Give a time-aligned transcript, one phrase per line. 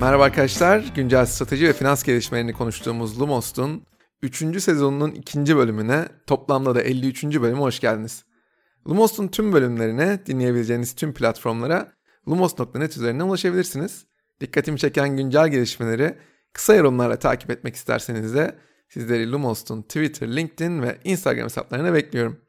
[0.00, 0.92] Merhaba arkadaşlar.
[0.94, 3.86] Güncel strateji ve finans gelişmelerini konuştuğumuz Lumos'un
[4.22, 4.62] 3.
[4.62, 5.56] sezonunun 2.
[5.56, 7.24] bölümüne toplamda da 53.
[7.24, 8.24] bölüme hoş geldiniz.
[8.88, 11.92] Lumos'un tüm bölümlerine dinleyebileceğiniz tüm platformlara
[12.28, 14.06] lumos.net üzerinden ulaşabilirsiniz.
[14.40, 16.14] Dikkatimi çeken güncel gelişmeleri
[16.52, 18.58] kısa yorumlarla takip etmek isterseniz de
[18.88, 22.40] sizleri Lumos'un Twitter, LinkedIn ve Instagram hesaplarına bekliyorum.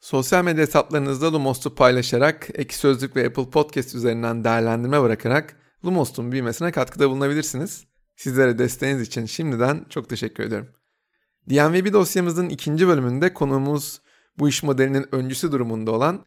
[0.00, 6.72] Sosyal medya hesaplarınızda Lumos'u paylaşarak, Eki Sözlük ve Apple Podcast üzerinden değerlendirme bırakarak Lumos'un büyümesine
[6.72, 7.84] katkıda bulunabilirsiniz.
[8.16, 10.68] Sizlere desteğiniz için şimdiden çok teşekkür ediyorum.
[11.50, 14.00] DNVB dosyamızın ikinci bölümünde konuğumuz
[14.38, 16.26] bu iş modelinin öncüsü durumunda olan,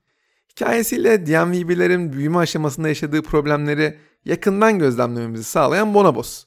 [0.51, 6.45] hikayesiyle DNVB'lerin büyüme aşamasında yaşadığı problemleri yakından gözlemlememizi sağlayan Bonobos.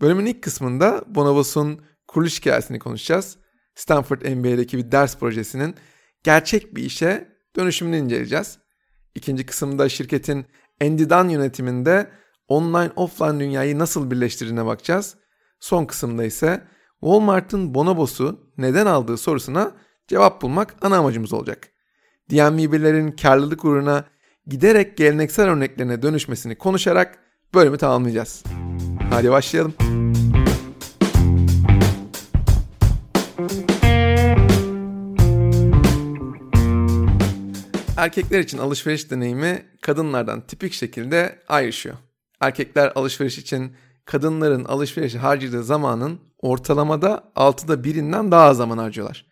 [0.00, 3.36] Bölümün ilk kısmında Bonobos'un kuruluş hikayesini konuşacağız.
[3.74, 5.74] Stanford MBA'deki bir ders projesinin
[6.22, 8.58] gerçek bir işe dönüşümünü inceleyeceğiz.
[9.14, 10.46] İkinci kısımda şirketin
[10.82, 12.10] Andy Dunn yönetiminde
[12.48, 15.14] online offline dünyayı nasıl birleştirdiğine bakacağız.
[15.60, 16.62] Son kısımda ise
[17.00, 19.72] Walmart'ın Bonobos'u neden aldığı sorusuna
[20.08, 21.68] cevap bulmak ana amacımız olacak.
[22.30, 24.04] DMV'lerin karlılık uğruna
[24.46, 27.18] giderek geleneksel örneklerine dönüşmesini konuşarak
[27.54, 28.44] bölümü tamamlayacağız.
[29.10, 29.74] Hadi başlayalım.
[37.96, 41.96] Erkekler için alışveriş deneyimi kadınlardan tipik şekilde ayrışıyor.
[42.40, 49.26] Erkekler alışveriş için kadınların alışverişe harcadığı zamanın ortalamada 6'da birinden daha az zaman harcıyorlar.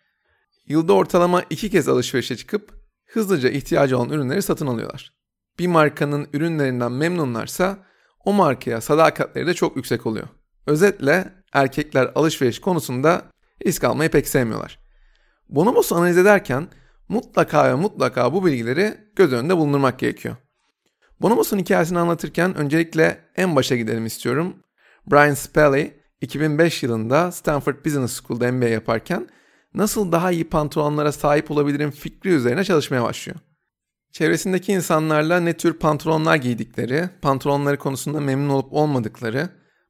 [0.67, 2.73] Yılda ortalama iki kez alışverişe çıkıp
[3.05, 5.13] hızlıca ihtiyacı olan ürünleri satın alıyorlar.
[5.59, 7.77] Bir markanın ürünlerinden memnunlarsa
[8.25, 10.27] o markaya sadakatleri de çok yüksek oluyor.
[10.67, 13.21] Özetle erkekler alışveriş konusunda
[13.65, 14.79] risk almayı pek sevmiyorlar.
[15.49, 16.67] Bonobos'u analiz ederken
[17.09, 20.35] mutlaka ve mutlaka bu bilgileri göz önünde bulundurmak gerekiyor.
[21.21, 24.55] Bonobos'un hikayesini anlatırken öncelikle en başa gidelim istiyorum.
[25.11, 29.27] Brian Spelly 2005 yılında Stanford Business School'da MBA yaparken
[29.73, 33.39] nasıl daha iyi pantolonlara sahip olabilirim fikri üzerine çalışmaya başlıyor.
[34.11, 39.49] Çevresindeki insanlarla ne tür pantolonlar giydikleri, pantolonları konusunda memnun olup olmadıkları,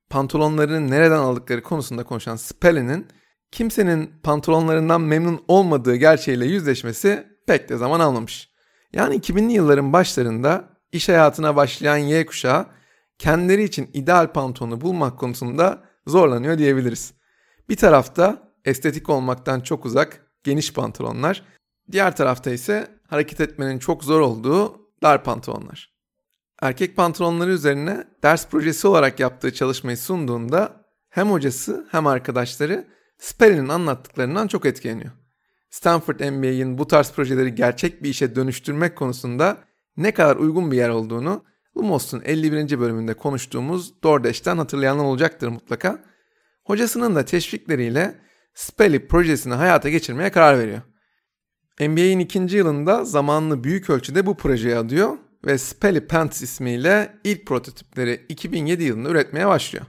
[0.09, 3.07] pantolonlarını nereden aldıkları konusunda konuşan Spelly'nin
[3.52, 8.50] kimsenin pantolonlarından memnun olmadığı gerçeğiyle yüzleşmesi pek de zaman almamış.
[8.94, 12.66] Yani 2000'li yılların başlarında iş hayatına başlayan Y kuşağı
[13.17, 17.13] kendileri için ideal pantolonu bulmak konusunda zorlanıyor diyebiliriz.
[17.69, 21.44] Bir tarafta estetik olmaktan çok uzak geniş pantolonlar,
[21.91, 25.95] diğer tarafta ise hareket etmenin çok zor olduğu dar pantolonlar.
[26.61, 34.47] Erkek pantolonları üzerine ders projesi olarak yaptığı çalışmayı sunduğunda hem hocası hem arkadaşları Sperry'nin anlattıklarından
[34.47, 35.12] çok etkileniyor.
[35.69, 39.57] Stanford MBA'in bu tarz projeleri gerçek bir işe dönüştürmek konusunda
[39.97, 41.44] ne kadar uygun bir yer olduğunu
[41.78, 42.79] Lumos'un 51.
[42.79, 46.03] bölümünde konuştuğumuz DoorDash'ten hatırlayanlar olacaktır mutlaka.
[46.63, 48.16] Hocasının da teşvikleriyle
[48.53, 50.81] Spelly projesini hayata geçirmeye karar veriyor.
[51.79, 58.25] MBA'in ikinci yılında zamanını büyük ölçüde bu projeye adıyor ve Spelly Pants ismiyle ilk prototipleri
[58.29, 59.85] 2007 yılında üretmeye başlıyor.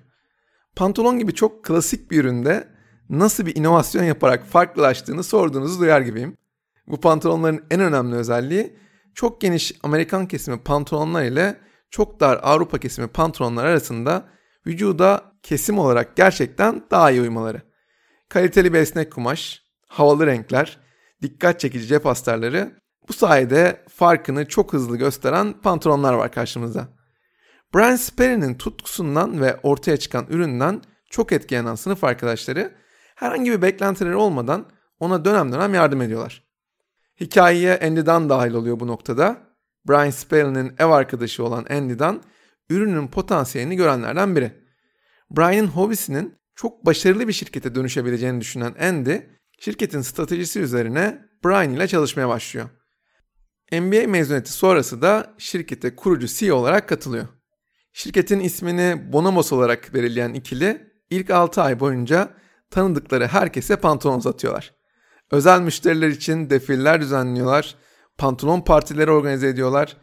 [0.77, 2.69] Pantolon gibi çok klasik bir üründe
[3.11, 6.37] nasıl bir inovasyon yaparak farklılaştığını sorduğunuzu duyar gibiyim.
[6.87, 8.77] Bu pantolonların en önemli özelliği
[9.17, 11.57] çok geniş Amerikan kesimi pantolonlar ile
[11.91, 14.29] çok dar Avrupa kesimi pantolonlar arasında
[14.67, 17.63] vücuda kesim olarak gerçekten daha iyi uymaları.
[18.29, 20.79] Kaliteli bir esnek kumaş, havalı renkler,
[21.23, 26.89] dikkat çekici cep astarları bu sayede farkını çok hızlı gösteren pantolonlar var karşımızda.
[27.75, 32.75] Brian Sperry'nin tutkusundan ve ortaya çıkan üründen çok etkilenen sınıf arkadaşları
[33.15, 34.67] herhangi bir beklentileri olmadan
[35.01, 36.46] ona dönem dönem yardım ediyorlar.
[37.21, 39.37] Hikayeye Andy'dan dahil oluyor bu noktada.
[39.89, 42.23] Brian Spell'in ev arkadaşı olan Andy'dan
[42.71, 44.53] ürünün potansiyelini görenlerden biri.
[45.31, 49.17] Brian'ın hobisinin çok başarılı bir şirkete dönüşebileceğini düşünen Andy,
[49.61, 52.69] şirketin stratejisi üzerine Brian ile çalışmaya başlıyor.
[53.73, 57.27] MBA mezuniyeti sonrası da şirkete kurucu CEO olarak katılıyor.
[57.93, 62.29] Şirketin ismini Bonamos olarak belirleyen ikili ilk 6 ay boyunca
[62.71, 64.76] tanıdıkları herkese pantolon satıyorlar.
[65.31, 67.75] Özel müşteriler için defiller düzenliyorlar,
[68.19, 69.97] pantolon partileri organize ediyorlar.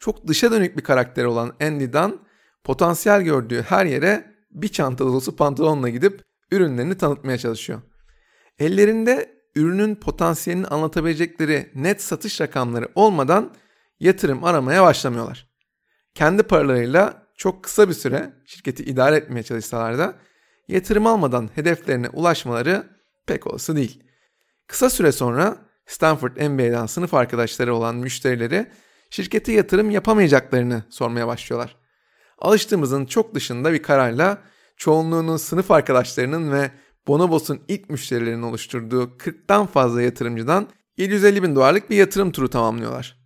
[0.00, 2.20] Çok dışa dönük bir karakteri olan Andy'dan
[2.64, 7.82] potansiyel gördüğü her yere bir çanta dolusu pantolonla gidip ürünlerini tanıtmaya çalışıyor.
[8.58, 13.54] Ellerinde ürünün potansiyelini anlatabilecekleri net satış rakamları olmadan
[14.00, 15.50] yatırım aramaya başlamıyorlar.
[16.14, 20.14] Kendi paralarıyla çok kısa bir süre şirketi idare etmeye çalışsalar da
[20.68, 22.86] yatırım almadan hedeflerine ulaşmaları
[23.26, 24.09] pek olası değil.
[24.70, 25.56] Kısa süre sonra
[25.86, 28.66] Stanford MBA'dan sınıf arkadaşları olan müşterileri
[29.10, 31.76] şirkete yatırım yapamayacaklarını sormaya başlıyorlar.
[32.38, 34.38] alıştığımızın çok dışında bir kararla
[34.76, 36.70] çoğunluğunun sınıf arkadaşlarının ve
[37.06, 43.16] Bonobos'un ilk müşterilerinin oluşturduğu 40'tan fazla yatırımcıdan 750 bin dolarlık bir yatırım turu tamamlıyorlar.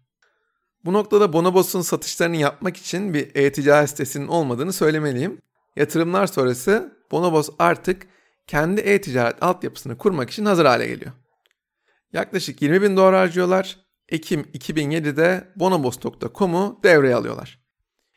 [0.85, 5.38] Bu noktada Bonobos'un satışlarını yapmak için bir e-ticaret sitesinin olmadığını söylemeliyim.
[5.76, 8.06] Yatırımlar sonrası Bonobos artık
[8.47, 11.12] kendi e-ticaret altyapısını kurmak için hazır hale geliyor.
[12.14, 13.76] Yaklaşık 20 bin dolar harcıyorlar.
[14.08, 17.61] Ekim 2007'de bonobos.com'u devreye alıyorlar.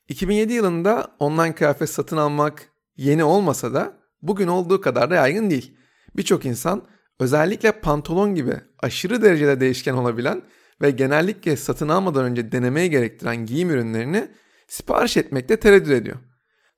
[0.07, 5.77] 2007 yılında online kıyafet satın almak yeni olmasa da bugün olduğu kadar da yaygın değil.
[6.17, 6.87] Birçok insan
[7.19, 10.41] özellikle pantolon gibi aşırı derecede değişken olabilen
[10.81, 14.31] ve genellikle satın almadan önce denemeye gerektiren giyim ürünlerini
[14.67, 16.17] sipariş etmekte tereddüt ediyor.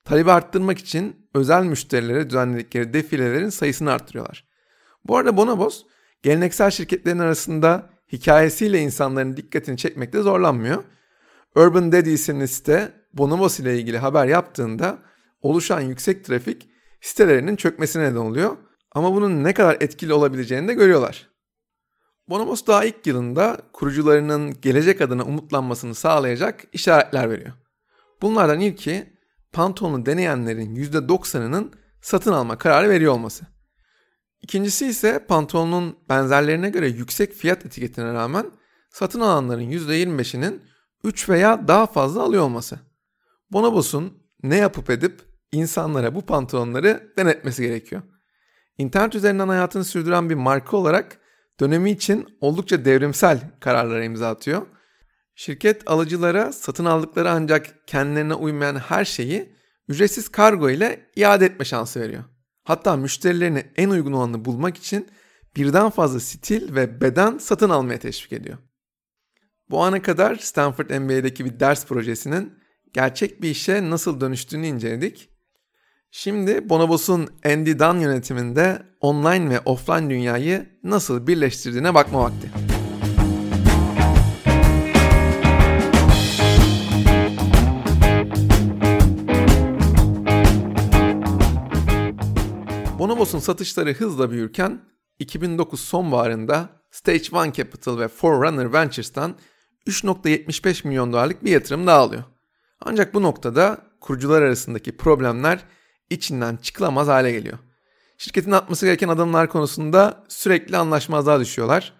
[0.05, 4.47] Talebi arttırmak için özel müşterilere düzenledikleri defilelerin sayısını arttırıyorlar.
[5.05, 5.83] Bu arada Bonobos
[6.23, 10.83] geleneksel şirketlerin arasında hikayesiyle insanların dikkatini çekmekte zorlanmıyor.
[11.55, 14.97] Urban Daddy isimli site Bonobos ile ilgili haber yaptığında
[15.41, 16.69] oluşan yüksek trafik
[17.01, 18.57] sitelerinin çökmesine neden oluyor.
[18.91, 21.29] Ama bunun ne kadar etkili olabileceğini de görüyorlar.
[22.29, 27.53] Bonobos daha ilk yılında kurucularının gelecek adına umutlanmasını sağlayacak işaretler veriyor.
[28.21, 29.13] Bunlardan ilki
[29.53, 33.45] pantolonu deneyenlerin %90'ının satın alma kararı veriyor olması.
[34.41, 38.45] İkincisi ise pantolonun benzerlerine göre yüksek fiyat etiketine rağmen
[38.89, 40.61] satın alanların %25'inin
[41.03, 42.79] 3 veya daha fazla alıyor olması.
[43.51, 45.21] Bonobos'un ne yapıp edip
[45.51, 48.01] insanlara bu pantolonları denetmesi gerekiyor.
[48.77, 51.19] İnternet üzerinden hayatını sürdüren bir marka olarak
[51.59, 54.67] dönemi için oldukça devrimsel kararlara imza atıyor.
[55.35, 59.55] Şirket alıcılara satın aldıkları ancak kendilerine uymayan her şeyi
[59.87, 62.23] ücretsiz kargo ile iade etme şansı veriyor.
[62.69, 65.07] Hatta müşterilerine en uygun olanı bulmak için
[65.55, 68.57] birden fazla stil ve beden satın almaya teşvik ediyor.
[69.69, 72.53] Bu ana kadar Stanford MBA'deki bir ders projesinin
[72.93, 75.29] gerçek bir işe nasıl dönüştüğünü inceledik.
[76.11, 82.51] Şimdi Bonobos'un Andy Dunn yönetiminde online ve offline dünyayı nasıl birleştirdiğine bakma vakti.
[93.19, 94.81] Bonobos'un satışları hızla büyürken
[95.19, 99.35] 2009 sonbaharında Stage One Capital ve Forerunner Ventures'tan
[99.87, 102.23] 3.75 milyon dolarlık bir yatırım daha alıyor.
[102.81, 105.59] Ancak bu noktada kurucular arasındaki problemler
[106.09, 107.57] içinden çıkılamaz hale geliyor.
[108.17, 111.93] Şirketin atması gereken adımlar konusunda sürekli anlaşmazlığa düşüyorlar.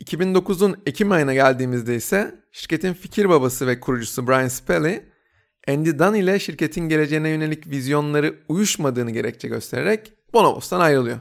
[0.00, 5.02] 2009'un Ekim ayına geldiğimizde ise şirketin fikir babası ve kurucusu Brian Spelly,
[5.68, 11.20] Andy Dunn ile şirketin geleceğine yönelik vizyonları uyuşmadığını gerekçe göstererek Bonobos'tan ayrılıyor.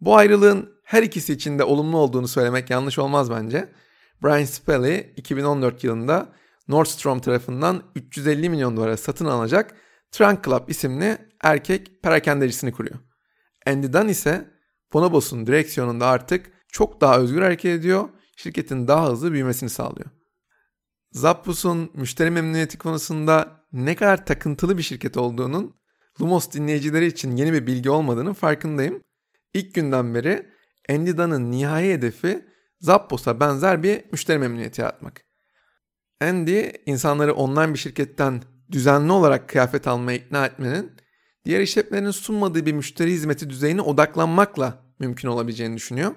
[0.00, 3.72] Bu ayrılığın her ikisi için de olumlu olduğunu söylemek yanlış olmaz bence.
[4.22, 6.28] Brian Spelly 2014 yılında
[6.68, 9.74] Nordstrom tarafından 350 milyon dolara satın alacak
[10.10, 12.96] Trunk Club isimli erkek perakendecisini kuruyor.
[13.66, 14.50] Andy Dunn ise
[14.92, 20.10] Bonobos'un direksiyonunda artık çok daha özgür hareket ediyor, şirketin daha hızlı büyümesini sağlıyor.
[21.12, 25.74] Zappos'un müşteri memnuniyeti konusunda ne kadar takıntılı bir şirket olduğunun
[26.20, 29.00] Lumos dinleyicileri için yeni bir bilgi olmadığının farkındayım.
[29.54, 30.46] İlk günden beri
[30.90, 32.44] Andy Dunn'ın nihai hedefi
[32.80, 35.24] Zappos'a benzer bir müşteri memnuniyeti yaratmak.
[36.20, 38.42] Andy insanları online bir şirketten
[38.72, 40.92] düzenli olarak kıyafet almaya ikna etmenin
[41.44, 46.14] diğer işletmelerin sunmadığı bir müşteri hizmeti düzeyine odaklanmakla mümkün olabileceğini düşünüyor.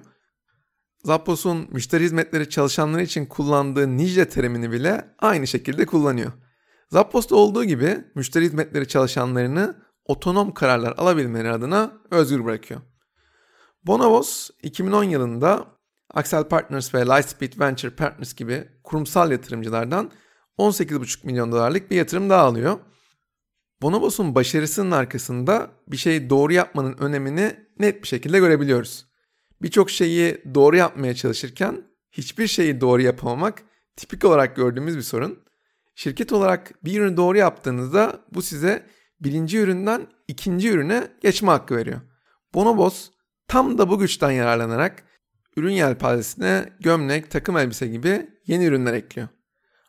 [1.04, 6.32] Zappos'un müşteri hizmetleri çalışanları için kullandığı Niche terimini bile aynı şekilde kullanıyor.
[6.90, 12.82] Zappos'ta olduğu gibi müşteri hizmetleri çalışanlarını otonom kararlar alabilmeleri adına özgür bırakıyor.
[13.84, 15.66] Bonobos 2010 yılında
[16.14, 20.12] Axel Partners ve Lightspeed Venture Partners gibi kurumsal yatırımcılardan
[20.58, 22.78] 18,5 milyon dolarlık bir yatırım daha alıyor.
[23.82, 29.06] Bonobos'un başarısının arkasında bir şeyi doğru yapmanın önemini net bir şekilde görebiliyoruz.
[29.62, 33.64] Birçok şeyi doğru yapmaya çalışırken hiçbir şeyi doğru yapamamak
[33.96, 35.40] tipik olarak gördüğümüz bir sorun.
[35.96, 38.86] Şirket olarak bir ürünü doğru yaptığınızda bu size
[39.20, 42.02] birinci üründen ikinci ürüne geçme hakkı veriyor.
[42.54, 43.10] Bonobos
[43.48, 45.04] tam da bu güçten yararlanarak
[45.56, 49.28] ürün yelpazesine gömlek, takım elbise gibi yeni ürünler ekliyor.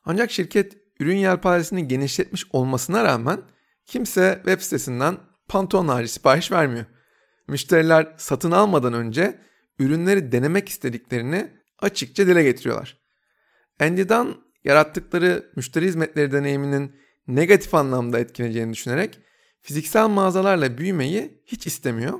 [0.05, 3.41] Ancak şirket ürün yelpazesini genişletmiş olmasına rağmen
[3.87, 5.17] kimse web sitesinden
[5.49, 6.87] pantolon harici sipariş vermiyor.
[7.49, 9.39] Müşteriler satın almadan önce
[9.79, 12.99] ürünleri denemek istediklerini açıkça dile getiriyorlar.
[13.81, 16.97] Andy'dan yarattıkları müşteri hizmetleri deneyiminin
[17.29, 19.21] negatif anlamda etkileyeceğini düşünerek
[19.61, 22.19] fiziksel mağazalarla büyümeyi hiç istemiyor.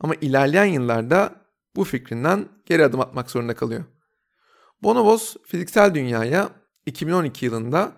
[0.00, 1.34] Ama ilerleyen yıllarda
[1.76, 3.84] bu fikrinden geri adım atmak zorunda kalıyor.
[4.82, 6.50] Bonobos fiziksel dünyaya
[6.86, 7.92] 2012 yılında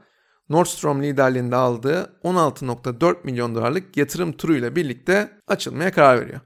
[0.49, 6.41] Nordstrom liderliğinde aldığı 16.4 milyon dolarlık yatırım turuyla birlikte açılmaya karar veriyor.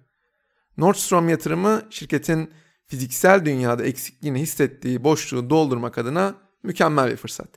[0.77, 2.51] Nordstrom yatırımı şirketin
[2.87, 7.49] fiziksel dünyada eksikliğini hissettiği boşluğu doldurmak adına mükemmel bir fırsat.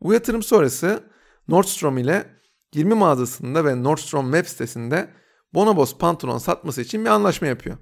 [0.00, 1.02] Bu yatırım sonrası
[1.48, 2.26] Nordstrom ile
[2.74, 5.10] 20 mağazasında ve Nordstrom web sitesinde
[5.54, 7.76] Bonobos pantolon satması için bir anlaşma yapıyor.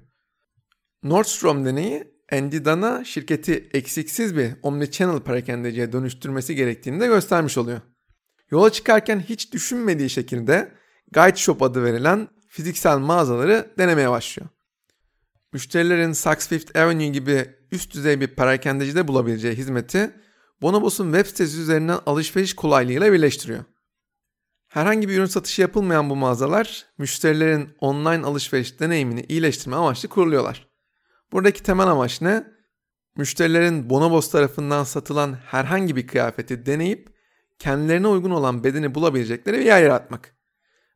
[1.03, 7.81] Nordstrom deneyi Andy Dun'a şirketi eksiksiz bir omnichannel perakendeciye dönüştürmesi gerektiğini de göstermiş oluyor.
[8.51, 10.71] Yola çıkarken hiç düşünmediği şekilde
[11.11, 14.49] Guide Shop adı verilen fiziksel mağazaları denemeye başlıyor.
[15.53, 20.11] Müşterilerin Saks Fifth Avenue gibi üst düzey bir perakendecide bulabileceği hizmeti
[20.61, 23.63] Bonobos'un web sitesi üzerinden alışveriş kolaylığıyla birleştiriyor.
[24.67, 30.67] Herhangi bir ürün satışı yapılmayan bu mağazalar müşterilerin online alışveriş deneyimini iyileştirme amaçlı kuruluyorlar.
[31.31, 32.47] Buradaki temel amaç ne?
[33.17, 37.09] Müşterilerin Bonobos tarafından satılan herhangi bir kıyafeti deneyip
[37.59, 40.35] kendilerine uygun olan bedeni bulabilecekleri bir yer yaratmak.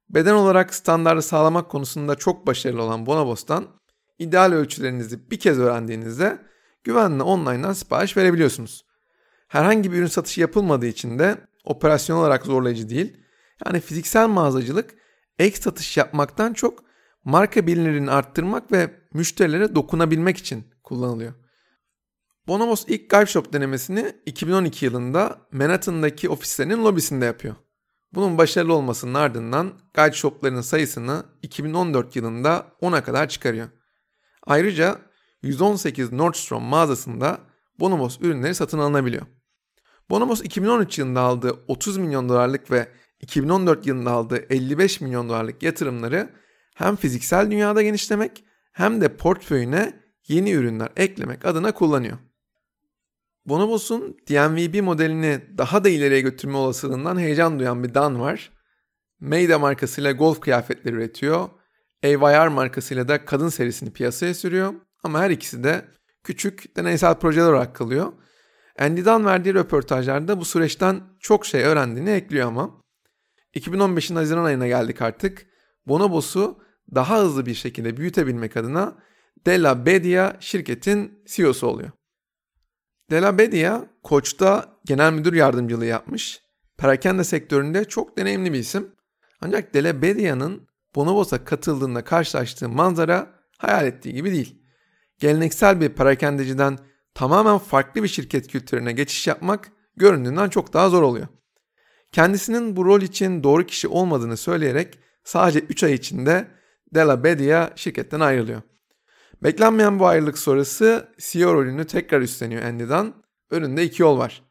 [0.09, 3.67] Beden olarak standartı sağlamak konusunda çok başarılı olan Bonobos'tan
[4.19, 6.37] ideal ölçülerinizi bir kez öğrendiğinizde
[6.83, 8.90] güvenle online'dan sipariş verebiliyorsunuz.
[9.51, 13.17] Herhangi bir ürün satışı yapılmadığı için de operasyon olarak zorlayıcı değil.
[13.65, 14.96] Yani fiziksel mağazacılık
[15.39, 16.84] ek satış yapmaktan çok
[17.24, 21.34] marka bilinirliğini arttırmak ve müşterilere dokunabilmek için kullanılıyor.
[22.48, 27.55] Bonobos ilk Galp Shop denemesini 2012 yılında Manhattan'daki ofislerinin lobisinde yapıyor.
[28.13, 33.67] Bunun başarılı olmasının ardından Guide Shop'ların sayısını 2014 yılında 10'a kadar çıkarıyor.
[34.48, 35.00] Ayrıca
[35.41, 37.38] 118 Nordstrom mağazasında
[37.79, 39.25] Bonobos ürünleri satın alınabiliyor.
[40.11, 42.87] Bonobos 2013 yılında aldığı 30 milyon dolarlık ve
[43.21, 46.29] 2014 yılında aldığı 55 milyon dolarlık yatırımları
[46.75, 49.93] hem fiziksel dünyada genişlemek hem de portföyüne
[50.27, 52.17] yeni ürünler eklemek adına kullanıyor.
[53.45, 58.51] Bonobos'un DNVB modelini daha da ileriye götürme olasılığından heyecan duyan bir Dan var.
[59.19, 61.49] Mayda markasıyla golf kıyafetleri üretiyor.
[62.03, 64.73] AYR markasıyla da kadın serisini piyasaya sürüyor.
[65.03, 65.85] Ama her ikisi de
[66.23, 68.13] küçük deneysel projeler olarak kalıyor.
[68.79, 72.81] Andy Dan verdiği röportajlarda bu süreçten çok şey öğrendiğini ekliyor ama.
[73.55, 75.45] 2015'in Haziran ayına geldik artık.
[75.87, 76.59] Bonobos'u
[76.95, 78.97] daha hızlı bir şekilde büyütebilmek adına
[79.45, 81.91] Della Bedia şirketin CEO'su oluyor.
[83.09, 86.41] Della Bedia, Koç'ta genel müdür yardımcılığı yapmış.
[86.77, 88.95] Perakende sektöründe çok deneyimli bir isim.
[89.41, 94.61] Ancak Della Bedia'nın Bonobos'a katıldığında karşılaştığı manzara hayal ettiği gibi değil.
[95.19, 96.77] Geleneksel bir perakendeciden
[97.13, 101.27] tamamen farklı bir şirket kültürüne geçiş yapmak göründüğünden çok daha zor oluyor.
[102.11, 106.47] Kendisinin bu rol için doğru kişi olmadığını söyleyerek sadece 3 ay içinde
[106.95, 108.61] Della Bedia şirketten ayrılıyor.
[109.43, 113.13] Beklenmeyen bu ayrılık sonrası CEO rolünü tekrar üstleniyor Andy'dan.
[113.49, 114.43] Önünde iki yol var.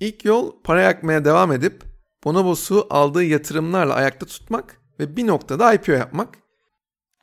[0.00, 1.82] İlk yol para yakmaya devam edip
[2.24, 6.38] Bonobos'u aldığı yatırımlarla ayakta tutmak ve bir noktada IPO yapmak.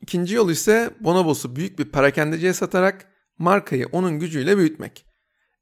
[0.01, 3.10] İkinci yol ise Bonobos'u büyük bir perakendeciye satarak
[3.41, 5.05] markayı onun gücüyle büyütmek.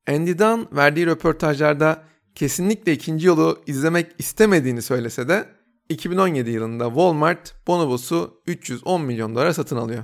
[0.07, 2.03] Andy Dunn verdiği röportajlarda
[2.35, 5.49] kesinlikle ikinci yolu izlemek istemediğini söylese de
[5.89, 10.03] 2017 yılında Walmart Bonobos'u 310 milyon dolara satın alıyor.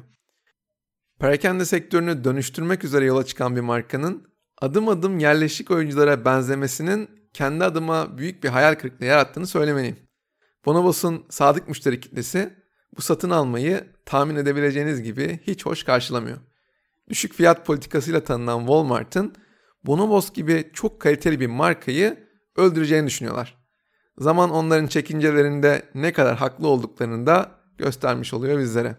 [1.20, 4.28] Perakende sektörünü dönüştürmek üzere yola çıkan bir markanın
[4.62, 9.98] adım adım yerleşik oyunculara benzemesinin kendi adıma büyük bir hayal kırıklığı yarattığını söylemeliyim.
[10.66, 12.54] Bonobos'un sadık müşteri kitlesi
[12.98, 16.38] bu satın almayı tahmin edebileceğiniz gibi hiç hoş karşılamıyor.
[17.10, 19.36] Düşük fiyat politikasıyla tanınan Walmart'ın
[19.84, 23.58] Bonobos gibi çok kaliteli bir markayı öldüreceğini düşünüyorlar.
[24.18, 28.96] Zaman onların çekincelerinde ne kadar haklı olduklarını da göstermiş oluyor bizlere.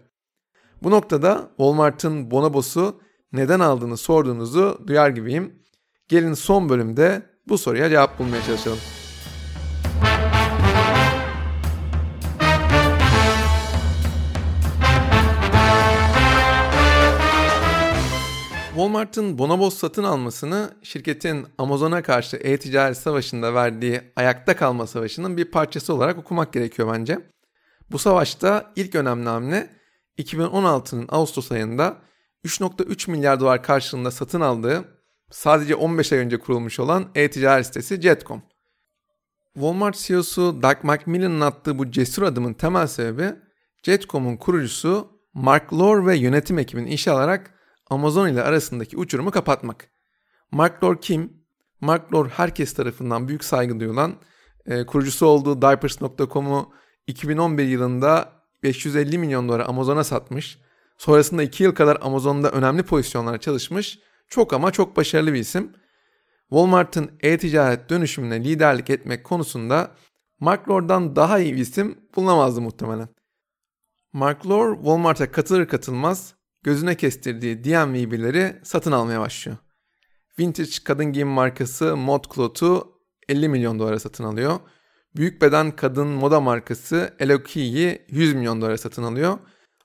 [0.83, 5.63] Bu noktada Walmart'ın Bonobos'u neden aldığını sorduğunuzu duyar gibiyim.
[6.07, 8.79] Gelin son bölümde bu soruya cevap bulmaya çalışalım.
[18.77, 25.93] Walmart'ın Bonobos satın almasını şirketin Amazon'a karşı e-ticaret savaşında verdiği ayakta kalma savaşının bir parçası
[25.93, 27.19] olarak okumak gerekiyor bence.
[27.91, 29.69] Bu savaşta ilk önemli hamle
[30.17, 31.97] 2016'nın Ağustos ayında
[32.45, 34.85] 3.3 milyar dolar karşılığında satın aldığı
[35.31, 38.41] sadece 15 ay önce kurulmuş olan e-ticaret sitesi Jet.com.
[39.53, 43.35] Walmart CEO'su Doug McMillan'ın attığı bu cesur adımın temel sebebi
[43.83, 47.56] Jet.com'un kurucusu Mark Lore ve yönetim ekibini işe alarak
[47.89, 49.89] Amazon ile arasındaki uçurumu kapatmak.
[50.51, 51.33] Mark Lore kim?
[51.81, 54.15] Mark Lore herkes tarafından büyük saygı duyulan,
[54.65, 56.73] e, kurucusu olduğu Diapers.com'u
[57.07, 58.31] 2011 yılında
[58.63, 60.59] 550 milyon dolara Amazon'a satmış.
[60.97, 63.99] Sonrasında 2 yıl kadar Amazon'da önemli pozisyonlara çalışmış.
[64.27, 65.73] Çok ama çok başarılı bir isim.
[66.49, 69.91] Walmart'ın e-ticaret dönüşümüne liderlik etmek konusunda
[70.39, 73.09] Mark Lord'dan daha iyi bir isim bulunamazdı muhtemelen.
[74.13, 76.36] Mark Lord Walmart'a katılır katılmaz
[76.67, 79.57] gözüne kestirdiği DMV'leri satın almaya başlıyor.
[80.39, 84.59] Vintage kadın giyim markası Mod Cloth'u 50 milyon dolara satın alıyor.
[85.15, 89.37] Büyük beden kadın moda markası Eloqui'yi 100 milyon dolara satın alıyor.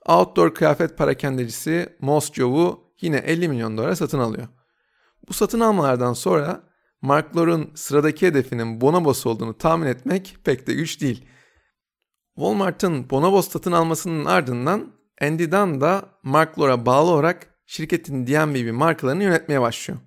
[0.06, 4.48] Outdoor kıyafet parakendecisi Mosjov'u yine 50 milyon dolara satın alıyor.
[5.28, 6.62] Bu satın almalardan sonra
[7.02, 11.24] Mark Lor'un sıradaki hedefinin Bonobos olduğunu tahmin etmek pek de güç değil.
[12.34, 19.22] Walmart'ın Bonobos satın almasının ardından Andy Dunn da Mark Lor'a bağlı olarak şirketin DMVB markalarını
[19.22, 20.00] yönetmeye başlıyor.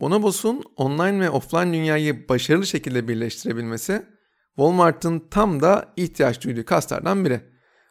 [0.00, 4.06] Bonobos'un online ve offline dünyayı başarılı şekilde birleştirebilmesi
[4.56, 7.40] Walmart'ın tam da ihtiyaç duyduğu kaslardan biri.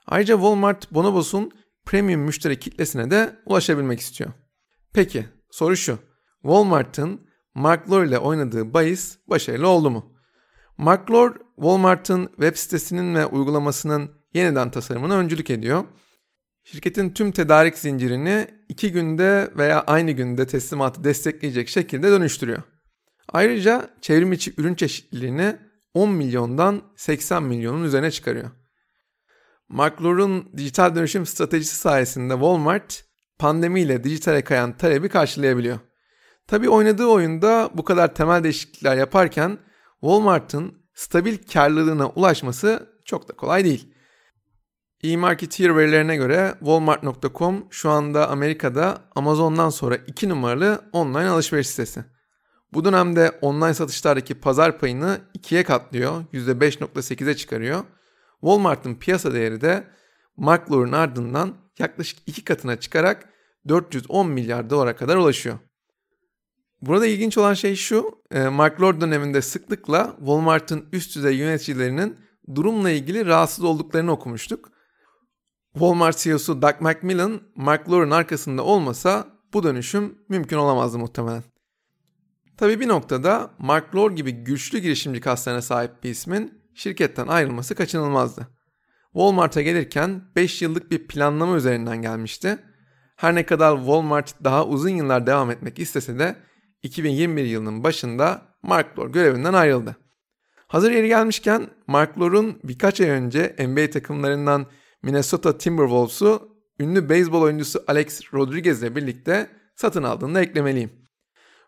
[0.07, 1.51] Ayrıca Walmart Bonobos'un
[1.85, 4.31] premium müşteri kitlesine de ulaşabilmek istiyor.
[4.93, 5.99] Peki soru şu.
[6.41, 7.21] Walmart'ın
[7.53, 10.13] Mark Lor ile oynadığı bahis başarılı oldu mu?
[10.77, 15.83] Mark Lor, Walmart'ın web sitesinin ve uygulamasının yeniden tasarımına öncülük ediyor.
[16.71, 22.63] Şirketin tüm tedarik zincirini iki günde veya aynı günde teslimatı destekleyecek şekilde dönüştürüyor.
[23.33, 25.55] Ayrıca çevrim içi ürün çeşitliliğini
[25.93, 28.51] 10 milyondan 80 milyonun üzerine çıkarıyor.
[30.03, 33.05] Lor'un dijital dönüşüm stratejisi sayesinde Walmart
[33.39, 35.79] pandemiyle dijitale kayan talebi karşılayabiliyor.
[36.47, 39.57] Tabi oynadığı oyunda bu kadar temel değişiklikler yaparken
[40.01, 43.93] Walmart'ın stabil karlılığına ulaşması çok da kolay değil.
[45.03, 52.05] E-Marketeer verilerine göre Walmart.com şu anda Amerika'da Amazon'dan sonra 2 numaralı online alışveriş sitesi.
[52.73, 57.83] Bu dönemde online satışlardaki pazar payını ikiye katlıyor, %5.8'e çıkarıyor.
[58.41, 59.83] Walmart'ın piyasa değeri de
[60.37, 63.29] Mark Lor'un ardından yaklaşık iki katına çıkarak
[63.67, 65.59] 410 milyar dolara kadar ulaşıyor.
[66.81, 72.17] Burada ilginç olan şey şu, e, Mark Lord döneminde sıklıkla Walmart'ın üst düzey yöneticilerinin
[72.55, 74.78] durumla ilgili rahatsız olduklarını okumuştuk.
[75.73, 81.43] Walmart CEO'su Doug McMillan, Mark Lord'un arkasında olmasa bu dönüşüm mümkün olamazdı muhtemelen.
[82.57, 88.47] Tabi bir noktada Mark Lord gibi güçlü girişimci kaslarına sahip bir ismin şirketten ayrılması kaçınılmazdı.
[89.13, 92.59] Walmart'a gelirken 5 yıllık bir planlama üzerinden gelmişti.
[93.15, 96.35] Her ne kadar Walmart daha uzun yıllar devam etmek istese de
[96.83, 99.97] 2021 yılının başında Mark Lord görevinden ayrıldı.
[100.67, 104.65] Hazır yeri gelmişken Mark Lord'un birkaç ay önce NBA takımlarından
[105.03, 110.91] Minnesota Timberwolves'u ünlü beyzbol oyuncusu Alex Rodriguez ile birlikte satın aldığını da eklemeliyim.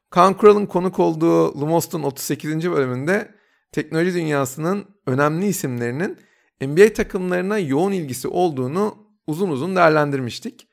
[0.10, 2.72] Kaan Kural'ın konuk olduğu Lumos'un 38.
[2.72, 3.36] bölümünde
[3.72, 6.18] teknoloji dünyasının önemli isimlerinin
[6.62, 10.68] NBA takımlarına yoğun ilgisi olduğunu uzun uzun değerlendirmiştik.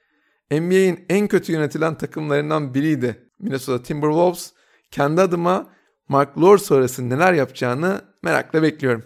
[0.50, 4.52] NBA'in en kötü yönetilen takımlarından biriydi Minnesota Timberwolves.
[4.90, 5.70] Kendi adıma
[6.08, 9.04] Mark Lord sonrası neler yapacağını merakla bekliyorum.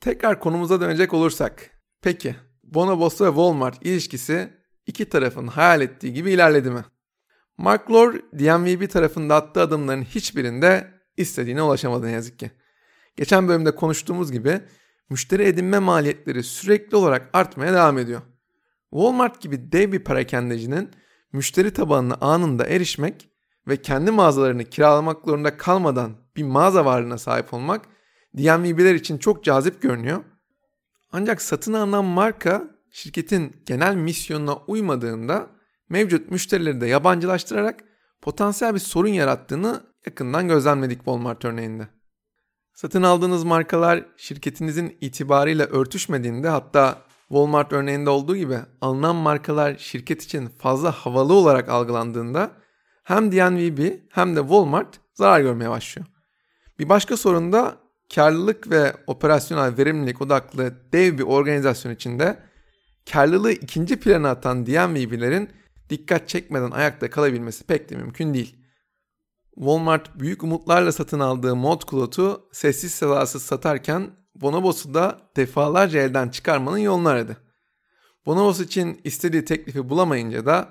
[0.00, 1.70] Tekrar konumuza dönecek olursak.
[2.02, 2.36] Peki
[2.74, 4.50] Bonobos ve Walmart ilişkisi
[4.86, 6.84] iki tarafın hayal ettiği gibi ilerledi mi?
[7.58, 12.50] Mark Lord DMVB tarafında attığı adımların hiçbirinde istediğine ulaşamadı ne yazık ki.
[13.16, 14.60] Geçen bölümde konuştuğumuz gibi
[15.10, 18.20] müşteri edinme maliyetleri sürekli olarak artmaya devam ediyor.
[18.90, 20.90] Walmart gibi dev bir perakendecinin
[21.32, 23.28] müşteri tabanına anında erişmek
[23.68, 27.86] ve kendi mağazalarını kiralamak zorunda kalmadan bir mağaza varlığına sahip olmak
[28.36, 30.24] DMVB'ler için çok cazip görünüyor.
[31.12, 35.46] Ancak satın alınan marka şirketin genel misyonuna uymadığında
[35.88, 37.84] mevcut müşterileri de yabancılaştırarak
[38.22, 41.88] potansiyel bir sorun yarattığını yakından gözlemledik Walmart örneğinde.
[42.74, 50.48] Satın aldığınız markalar şirketinizin itibarıyla örtüşmediğinde hatta Walmart örneğinde olduğu gibi alınan markalar şirket için
[50.48, 52.50] fazla havalı olarak algılandığında
[53.04, 56.06] hem DNVB hem de Walmart zarar görmeye başlıyor.
[56.78, 57.76] Bir başka sorun da
[58.14, 62.38] karlılık ve operasyonel verimlilik odaklı dev bir organizasyon içinde
[63.12, 65.50] karlılığı ikinci plana atan DNVB'lerin
[65.90, 68.56] dikkat çekmeden ayakta kalabilmesi pek de mümkün değil.
[69.54, 76.78] Walmart büyük umutlarla satın aldığı mod Cloth'u sessiz sedasız satarken Bonobos'u da defalarca elden çıkarmanın
[76.78, 77.36] yolunu aradı.
[78.26, 80.68] Bonobos için istediği teklifi bulamayınca da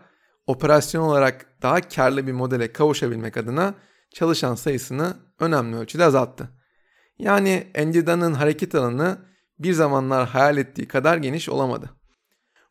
[0.48, 3.74] operasyon olarak daha karlı bir modele kavuşabilmek adına
[4.14, 6.59] çalışan sayısını önemli ölçüde azalttı.
[7.20, 9.18] Yani Endida'nın hareket alanı
[9.60, 11.90] bir zamanlar hayal ettiği kadar geniş olamadı.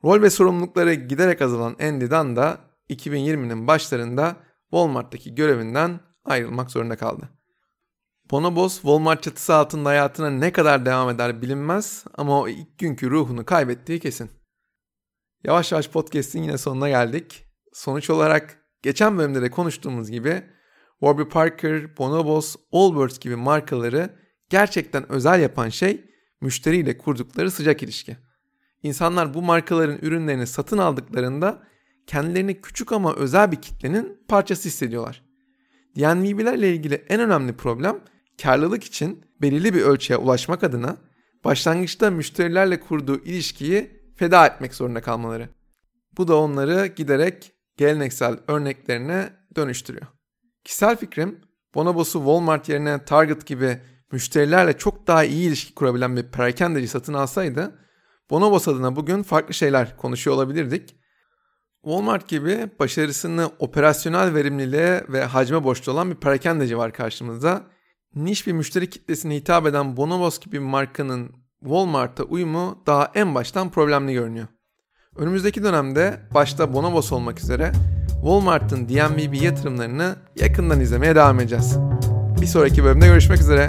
[0.04, 2.58] Rol ve sorumlulukları giderek azalan Endidan da
[2.90, 4.36] 2020'nin başlarında
[4.70, 7.28] Walmart'taki görevinden ayrılmak zorunda kaldı.
[8.30, 13.44] Bonobos Walmart çatısı altında hayatına ne kadar devam eder bilinmez ama o ilk günkü ruhunu
[13.44, 14.30] kaybettiği kesin.
[15.44, 17.44] Yavaş yavaş podcast'in yine sonuna geldik.
[17.72, 20.42] Sonuç olarak geçen bölümde de konuştuğumuz gibi
[21.00, 26.04] Warby Parker, Bonobos, Allbirds gibi markaları gerçekten özel yapan şey
[26.40, 28.16] müşteriyle kurdukları sıcak ilişki.
[28.82, 31.62] İnsanlar bu markaların ürünlerini satın aldıklarında
[32.06, 35.22] kendilerini küçük ama özel bir kitlenin parçası hissediyorlar.
[35.96, 38.00] DNVB'lerle ilgili en önemli problem
[38.42, 40.96] karlılık için belirli bir ölçüye ulaşmak adına
[41.44, 45.48] başlangıçta müşterilerle kurduğu ilişkiyi feda etmek zorunda kalmaları.
[46.18, 50.06] Bu da onları giderek geleneksel örneklerine dönüştürüyor.
[50.64, 51.40] Kişisel fikrim
[51.74, 53.80] Bonobos'u Walmart yerine Target gibi
[54.12, 57.78] müşterilerle çok daha iyi ilişki kurabilen bir perakendeci satın alsaydı
[58.30, 60.96] Bonobos adına bugün farklı şeyler konuşuyor olabilirdik.
[61.84, 67.62] Walmart gibi başarısını operasyonel verimliliğe ve hacme borçlu olan bir perakendeci var karşımızda.
[68.14, 73.70] Niş bir müşteri kitlesine hitap eden Bonobos gibi bir markanın Walmart'a uyumu daha en baştan
[73.70, 74.46] problemli görünüyor.
[75.16, 77.72] Önümüzdeki dönemde başta Bonobos olmak üzere
[78.10, 81.78] Walmart'ın DNVB yatırımlarını yakından izlemeye devam edeceğiz.
[82.40, 83.68] Bir sonraki bölümde görüşmek üzere.